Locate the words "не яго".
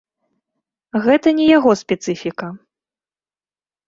1.39-1.71